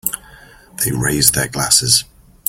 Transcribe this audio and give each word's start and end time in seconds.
They 0.83 0.91
raise 0.91 1.29
their 1.29 1.47
glasses. 1.47 2.05